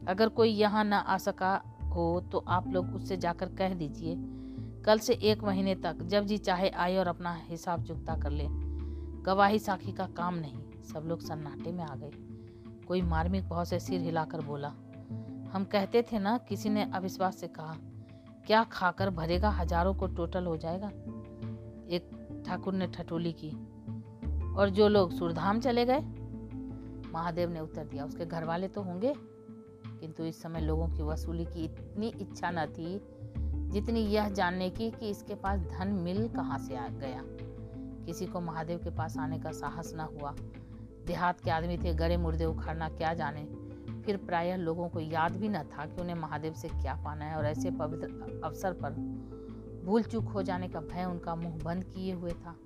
अगर 0.09 0.29
कोई 0.29 0.51
यहाँ 0.51 0.85
ना 0.85 0.99
आ 0.99 1.17
सका 1.19 1.55
हो 1.95 2.21
तो 2.33 2.39
आप 2.49 2.69
लोग 2.69 2.95
उससे 2.95 3.17
जाकर 3.17 3.49
कह 3.49 3.75
दीजिए। 3.75 4.15
कल 4.85 4.99
से 4.99 5.15
एक 5.23 5.43
महीने 5.45 5.75
तक 5.75 6.03
जब 6.03 6.25
जी 6.25 6.39
चाहे 6.39 6.69
आए 6.69 6.97
और 6.97 7.09
अपना 7.09 7.35
हिसाब 7.49 7.85
चुकता 7.85 8.17
कर 8.17 8.31
ले। 8.31 8.47
गवाही 9.23 9.59
साखी 9.59 9.93
का 9.93 10.07
काम 10.17 10.35
नहीं, 10.35 10.61
सब 10.85 11.05
लोग 11.07 11.21
सन्नाटे 11.21 11.73
में 11.73 11.85
आ 11.85 11.95
गए। 11.95 12.11
कोई 12.89 13.03
मार्मिक 13.03 13.49
भाव 13.49 13.65
से 13.65 13.79
सिर 13.81 14.01
हिलाकर 14.01 14.41
बोला, 14.41 14.69
हम 15.53 15.67
कहते 15.73 16.03
थे 16.03 16.19
ना, 16.19 16.37
किसी 16.39 16.69
ने 16.69 16.91
अविश्वास 16.95 17.37
से 17.37 17.49
कहा, 17.49 17.77
क्या 18.47 18.63
खाकर 18.65 19.11
भरेगा, 19.11 19.51
हज़ारों 19.51 19.95
को 19.95 20.07
टोटल 20.07 20.47
हो 20.47 20.57
जाएगा? 20.57 20.89
एक 21.89 22.43
ठाकुर 22.47 22.75
ने 22.75 22.87
ठटोली 22.87 23.33
की, 23.33 23.51
और 24.55 24.71
जो 24.71 24.89
लोग 24.89 25.13
सुरधाम 25.13 25.61
चले 25.61 25.85
गए? 25.85 26.01
महादेव 27.13 27.51
ने 27.51 27.61
उत्तर 27.61 27.85
दिया, 27.85 28.05
उसके 28.05 28.27
घर 28.27 28.45
वाले 28.45 28.69
तो 28.69 28.83
होंगे, 28.83 29.13
किंतु 30.01 30.25
इस 30.25 30.43
समय 30.43 30.61
लोगों 30.61 30.89
की 30.89 31.03
वसूली 31.03 31.45
की 31.45 31.65
इतनी 31.65 32.13
इच्छा 32.21 32.51
न 32.51 32.67
थी 32.67 32.97
जितनी 33.71 34.01
यह 34.01 34.29
जानने 34.29 34.71
की 34.71 34.91
कि 34.91 35.11
इसके 35.11 35.35
पास 35.35 35.61
धन 35.61 35.89
मिल 35.89 36.29
कहाँ 36.29 36.59
से 36.59 36.77
आ 36.77 36.89
गया। 36.89 37.23
किसी 38.07 38.27
को 38.27 38.41
महादेव 38.41 38.79
के 38.79 38.91
पास 38.91 39.19
आने 39.19 39.39
का 39.39 39.51
साहस 39.51 39.93
न 39.95 40.01
हुआ। 40.01 40.35
देहात 41.07 41.41
के 41.41 41.51
आदमी 41.51 41.79
थे, 41.79 41.95
गड़े 41.95 42.17
मुर्दे 42.17 42.45
उखाड़ना 42.45 42.89
क्या 42.89 43.15
जाने? 43.15 43.49
फिर 44.03 44.17
प्रायः 44.17 44.57
लोगों 44.57 44.89
को 44.89 45.01
याद 45.01 45.37
भी 45.37 45.49
न 45.49 45.63
था 45.63 45.87
कि 45.87 46.01
उन्हें 46.01 46.17
महादेव 46.17 46.53
से 46.53 46.69
क्या 46.69 46.95
पाना 46.95 47.25
है 47.25 47.37
और 47.37 47.47
ऐसे 47.47 47.71
पवित्र 47.71 48.41
अवसर 48.45 48.73
पर 48.73 48.91
भूल 49.85 50.03
चूक 50.03 50.25
हो 50.25 50.43
जाने 50.43 50.69
का 50.69 50.81
भय 50.81 51.05
उनका 51.05 51.35
मुँह 51.35 51.59
बंद 51.65 51.85
किए 51.85 52.13
हुए 52.13 52.31
था। 52.31 52.57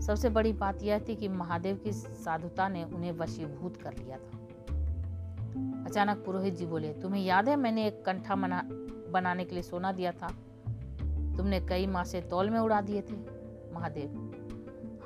सबसे 0.00 0.28
बड़ी 0.28 0.52
बात 0.52 0.82
यह 0.82 0.98
थी 0.98 1.16
कि 1.16 1.28
महादेव 1.28 1.76
की 1.76 1.92
साधुता 1.92 2.68
ने 2.68 2.84
उन्हें 2.84 3.12
वशीभूत 3.12 3.76
कर 3.76 3.92
लिया 3.92 4.16
था। 4.16 4.38
अचानक 5.84 6.16
पुरोहित 6.26 6.54
जी 6.54 6.66
बोले, 6.66 6.92
तुम्हें 6.92 7.24
याद 7.24 7.48
है 7.48 7.56
मैंने 7.56 7.86
एक 7.86 8.04
कंठा 8.04 8.36
मना 8.36 8.68
बनाने 9.10 9.44
के 9.44 9.54
लिए 9.54 9.62
सोना 9.62 9.92
दिया 9.92 10.12
था। 10.12 10.28
तुमने 11.36 11.60
कई 11.60 11.86
माह 11.86 12.04
से 12.04 12.20
तौल 12.20 12.50
में 12.50 12.58
उड़ा 12.60 12.80
दिए 12.80 13.02
थे। 13.02 13.14
महादेव 13.74 14.22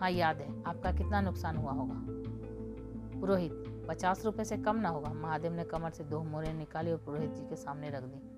हाँ 0.01 0.11
याद 0.11 0.37
है 0.37 0.63
आपका 0.63 0.93
कितना 0.93 1.21
नुकसान 1.21 1.57
हुआ 1.57 1.73
होगा। 1.73 2.03
पुरोहित 3.21 3.85
पचास 3.89 4.25
रुपए 4.25 4.45
से 4.45 4.57
कम 4.57 4.77
ना 4.77 4.89
होगा। 4.89 5.13
महादेव 5.13 5.53
ने 5.53 5.65
कमर 5.65 5.91
से 5.91 6.05
दो 6.05 6.23
मोरे 6.23 6.53
निकाली 6.53 6.93
और 6.93 6.99
पुरोहित 6.99 7.35
जी 7.35 7.43
के 7.43 7.57
सामने 7.57 7.91
रख 7.91 8.03
दी। 8.03 8.37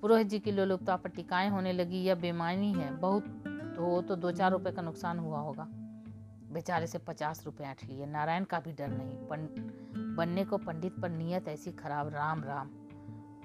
पुरोहित 0.00 0.26
जी 0.26 0.38
की 0.38 0.52
लोलुपता 0.52 0.96
पर 0.96 1.08
टिकाएँ 1.08 1.50
होने 1.50 1.72
लगी। 1.72 1.96
यह 1.96 2.14
बेमानी 2.14 2.72
है। 2.72 2.96
बहुत 2.96 3.24
तो 3.48 4.02
तो 4.02 4.16
दो 4.16 4.30
चार 4.30 4.52
रुपए 4.52 4.70
का 4.70 4.82
नुकसान 4.82 5.18
हुआ 5.18 5.38
होगा। 5.38 5.68
बेचारे 6.52 6.86
से 6.86 6.98
पचास 6.98 7.42
रुपए 7.46 7.64
ऐठ 7.64 7.84
लिए। 7.84 8.06
नारायण 8.06 8.44
का 8.44 8.60
भी 8.60 8.72
डर 8.72 8.88
नहीं। 8.88 9.16
पन, 9.16 9.48
बनने 10.16 10.44
को 10.44 10.58
पंडित 10.58 10.92
पर 11.02 11.08
नियत 11.08 11.48
ऐसी 11.48 11.72
खराब। 11.72 12.08
राम 12.08 12.44
राम। 12.44 12.70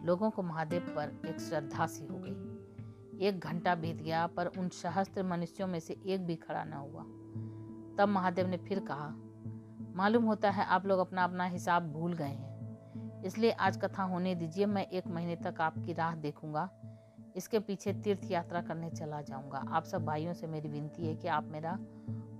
लोगों 0.05 0.29
को 0.29 0.43
महादेव 0.43 0.81
पर 0.81 1.27
एक 1.29 1.39
श्रद्धा 1.39 1.87
सी 1.87 2.05
हो 2.05 2.17
गई। 2.17 3.27
एक 3.27 3.39
घंटा 3.39 3.75
बीत 3.75 3.95
गया, 3.95 4.27
पर 4.27 4.47
उन 4.47 4.69
सहस्त्र 4.69 5.23
मनुष्यों 5.23 5.67
में 5.67 5.79
से 5.79 6.01
एक 6.05 6.25
भी 6.25 6.35
खड़ा 6.35 6.63
न 6.63 6.73
हुआ। 6.73 7.01
तब 7.97 8.09
महादेव 8.09 8.47
ने 8.47 8.57
फिर 8.57 8.79
कहा, 8.79 9.13
मालूम 9.95 10.23
होता 10.23 10.49
है 10.49 10.65
आप 10.65 10.85
लोग 10.85 10.99
अपना 10.99 11.23
अपना 11.23 11.45
हिसाब 11.45 11.91
भूल 11.91 12.13
गए 12.13 12.25
हैं। 12.25 12.53
इसलिए 13.23 13.51
आज 13.51 13.77
कथा 13.77 14.03
होने 14.03 14.35
दीजिए, 14.35 14.65
मैं 14.65 14.87
एक 14.87 15.07
महीने 15.07 15.35
तक 15.35 15.61
आपकी 15.61 15.93
राह 15.93 16.15
देखूँगा। 16.15 16.69
इसके 17.35 17.59
पीछे 17.59 17.93
तीर्थ 17.93 18.31
यात्रा 18.31 18.61
करने 18.61 18.89
चला 18.89 19.21
जाऊँगा। 19.21 19.57
आप 19.57 19.83
सब 19.83 20.05
भाइयों 20.05 20.33
से 20.33 20.47
मेरी 20.47 20.69
विनती 20.69 21.07
है 21.07 21.15
कि 21.15 21.27
आप 21.27 21.43
मेरा 21.43 21.79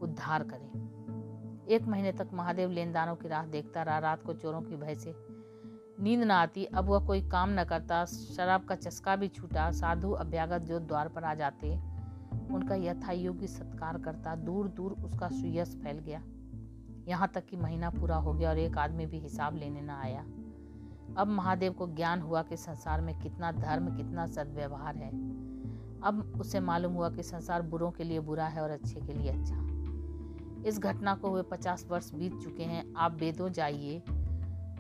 उद्धार 0.02 0.44
करें। 0.44 1.68
एक 1.70 1.84
महीने 1.84 2.12
तक 2.12 2.30
महादेव 2.34 2.70
लेनदारों 2.70 3.16
की 3.16 3.28
राह 3.28 3.46
देखता 3.46 3.84
रहा, 3.84 3.98
रात 4.00 4.24
को 4.24 4.34
चोरों 4.34 4.62
की 4.62 4.76
भय 4.76 4.96
से 4.96 5.33
नींद 6.00 6.24
ना 6.24 6.42
आती, 6.42 6.64
अब 6.66 6.86
वह 6.86 7.06
कोई 7.08 7.22
काम 7.22 7.50
न 7.50 7.64
करता, 7.64 8.04
शराब 8.06 8.64
का 8.64 8.76
चस्का 8.76 9.16
भी 9.16 9.28
छूटा, 9.28 9.72
साधु 9.72 10.12
अभ्यागत 10.12 10.62
जो 10.62 10.80
द्वार 10.80 11.08
पर 11.08 11.24
आ 11.24 11.34
जाते, 11.34 11.74
उनका 12.54 12.76
यथा 12.76 13.12
योग्य 13.12 13.48
सत्कार 13.48 13.98
करता 13.98 14.36
दूर 14.36 14.68
दूर 14.68 14.92
उसका 14.92 15.28
सुयस 15.30 15.76
फैल 15.76 16.00
गया। 16.00 16.22
यहाँ 17.08 17.28
तक 17.28 17.46
कि 17.46 17.58
महीना 17.58 17.90
पूरा 17.90 18.16
हो 18.16 18.34
गया 18.34 18.50
और 18.50 18.58
एक 18.58 18.78
आदमी 18.78 19.06
भी 19.06 19.20
हिसाब 19.20 19.56
लेने 19.56 19.82
न 19.82 19.90
आया। 19.90 20.26
अब 21.18 21.28
महादेव 21.28 21.74
को 21.74 21.88
ज्ञान 21.88 22.22
हुआ 22.22 22.42
कि 22.44 22.58
संसार 22.58 23.02
में 23.02 23.18
कितना 23.20 23.52
धर्म, 23.52 23.96
कितना 23.98 24.26
सदव्यवहार 24.26 24.98
है। 24.98 25.10
अब 26.02 26.34
उसे 26.40 26.60
मालूम 26.60 26.94
हुआ 26.94 27.10
कि 27.10 27.24
संसार 27.24 27.62
बुरों 27.62 27.92
के 27.92 28.04
लिए 28.04 28.20
बुरा 28.20 28.46
है 28.46 28.62
और 28.62 28.70
अच्छे 28.70 29.00
के 29.00 29.14
लिए 29.14 29.32
अच्छा। 29.32 29.62
इस 30.68 30.80
घटना 30.80 31.14
को 31.16 31.30
हुए 31.30 31.42
पचास 31.42 31.86
वर्ष 31.90 32.12
बीत 32.14 32.40
चुके 32.44 32.64
हैं, 32.64 32.84
आप 32.98 33.18
वेदों 33.20 33.50
जाइए 33.50 34.00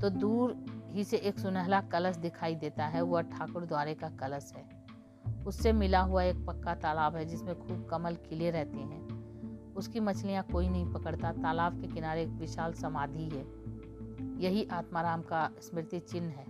तो 0.01 0.09
दूर 0.09 0.55
ही 0.93 1.03
से 1.03 1.17
एक 1.17 1.39
सुनहला 1.39 1.81
कलश 1.81 2.15
दिखाई 2.15 2.55
देता 2.55 2.85
है, 2.85 3.01
वह 3.01 3.21
ठाकुर 3.21 3.65
द्वारे 3.65 3.93
का 3.93 4.09
कलश 4.09 4.53
है। 4.55 4.83
उससे 5.47 5.71
मिला 5.71 5.99
हुआ 5.99 6.23
एक 6.23 6.45
पक्का 6.45 6.75
तालाब 6.75 7.15
है, 7.15 7.25
जिसमें 7.25 7.59
खूब 7.59 7.87
कमल 7.91 8.15
खिले 8.15 8.51
रहते 8.51 8.77
हैं। 8.77 9.03
उसकी 9.73 9.99
मछलियाँ 9.99 10.43
कोई 10.43 10.69
नहीं 10.69 10.93
पकड़ता, 10.93 11.31
तालाब 11.31 11.81
के 11.81 11.87
किनारे 11.87 12.21
एक 12.21 12.29
विशाल 12.29 12.73
समाधि 12.73 13.23
है। 13.23 13.45
यही 14.41 14.67
आत्माराम 14.71 15.21
का 15.21 15.51
स्मृति 15.61 15.99
चिन्ह 15.99 16.29
है। 16.29 16.45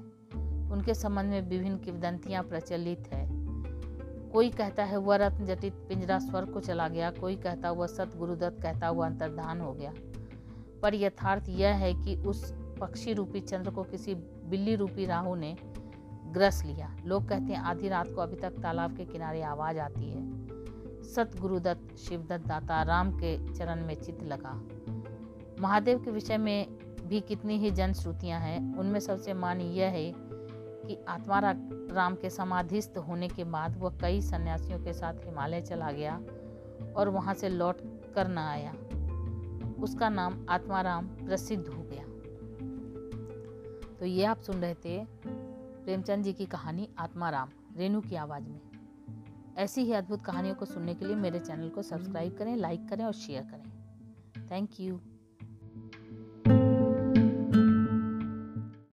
उनके 0.72 0.94
संबंध 0.94 1.26
में 1.26 1.42
विभिन्न 1.42 1.78
किवदंतियाँ 1.78 2.44
प्रचलित 2.44 3.10
है। 3.14 3.30
कोई 4.30 4.50
कहता 4.50 4.84
है, 4.84 4.98
वह 4.98 5.16
रत्न 5.16 5.46
जटित 5.46 5.74
पिंजरा 5.74 6.20
स्वर 6.20 6.46
को 6.46 6.60
चला 6.60 6.88
गया। 6.88 7.12
कोई 7.12 7.36
कहता, 7.36 7.72
वह 7.72 7.88
सत 7.88 8.12
गुरुदत्त 8.18 8.62
कहता 8.62 8.88
हुआ 8.88 9.06
अंतर्धान 9.06 9.62
हो 9.62 9.74
गया। 9.74 9.94
पर 10.82 10.94
यथार्थ 10.94 11.44
यह 11.50 11.76
है 11.76 11.94
कि 11.94 12.16
उस 12.16 12.63
पक्षी 12.84 13.14
रूपी 13.14 13.40
चंद्र 13.40 13.72
को 13.72 13.84
किसी 13.84 14.16
बिल्ली 14.50 14.76
रूपी 14.76 15.06
राहु 15.06 15.36
ने 15.36 15.58
ग्रस 16.28 16.64
लिया। 16.66 16.96
लोग 17.06 17.30
कहते 17.30 17.54
हैं, 17.54 17.60
आधी 17.60 17.90
रात 17.90 18.08
को 18.08 18.22
अभी 18.22 18.36
तक 18.36 18.52
तालाब 18.52 18.98
के 18.98 19.06
किनारे 19.06 19.42
आवाज़ 19.42 19.80
आती 19.80 20.10
है। 20.10 20.44
सतगुरुदत्त, 21.04 21.96
शिवदत्त 21.98 22.48
दाता 22.48 22.84
राम 22.84 23.12
के 23.12 23.54
चरण 23.54 23.86
में 23.86 23.96
चित 23.96 24.24
लगा। 24.24 24.62
महादेव 25.62 26.04
के 26.04 26.12
विषय 26.12 26.38
में 26.38 26.68
भी 27.08 27.22
कितनी 27.22 27.58
ही 27.58 27.72
जन 27.72 27.94
श्रुतियाँ 27.94 28.40
हैं। 28.40 28.78
उनमें 28.78 29.00
सबसे 29.00 29.34
मानी 29.34 29.64
यह 29.64 29.90
है 29.90 30.14
कि 30.86 31.06
आत्मा 31.08 31.40
राम 31.40 32.16
के 32.16 32.30
समाधिस्थ 32.30 32.98
होने 32.98 33.28
के 33.28 33.44
बाद 33.44 33.80
वह 33.80 33.98
कई 34.02 34.22
सन्यासियों 34.22 34.80
के 34.80 34.94
साथ 34.94 35.14
हिमालय 35.14 35.62
चला 35.62 35.92
गया 35.92 36.22
और 36.96 37.10
वहाँ 37.10 37.34
से 37.34 37.50
लौट 37.50 37.78
कर 38.16 38.28
न 38.28 38.38
आया। 38.38 38.74
उसका 39.84 40.10
नाम 40.10 40.46
आत्माराम 40.50 41.08
प्रसिद्ध 41.08 41.68
हो 41.68 41.84
गया। 41.84 42.03
तो 44.04 44.08
ये 44.08 44.26
आप 44.26 44.40
सुन 44.42 44.62
रहे 44.62 44.74
थे 44.74 45.06
प्रेमचंद 45.28 46.24
जी 46.24 46.34
की 46.34 46.46
कहानी 46.46 46.90
आत्माराम 46.98 47.50
रेणु 47.78 48.02
की 48.02 48.16
आवाज़ 48.16 48.44
में। 48.44 48.60
ऐसी 49.58 49.82
ही 49.82 49.94
अद्भुत 49.94 50.22
कहानियों 50.22 50.56
को 50.56 50.66
सुनने 50.66 50.96
के 50.96 51.06
लिए 51.06 51.16
मेरे 51.16 51.40
चैनल 51.40 51.70
को 51.70 51.82
सब्सक्राइब 51.82 52.38
करें, 52.38 52.56
लाइक 52.56 52.90
करें 52.90 53.06
और 53.06 53.14
शेयर 53.14 53.44
करें। 53.44 54.52
Thank 54.52 54.80
you. 54.80 55.00